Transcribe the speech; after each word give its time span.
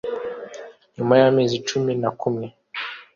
Nyuma 0.95 1.13
y'amezi 1.21 1.55
cumi 1.67 1.91
na 2.01 2.09
kumwe, 2.19 2.45